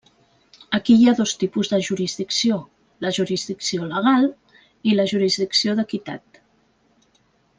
Aquí 0.77 0.93
hi 1.01 1.09
ha 1.09 1.13
dos 1.19 1.33
tipus 1.43 1.67
de 1.73 1.79
jurisdicció: 1.87 2.57
la 3.07 3.11
jurisdicció 3.19 3.89
legal 3.93 4.25
i 4.93 4.97
la 5.01 5.07
jurisdicció 5.13 5.77
d'equitat. 5.81 6.41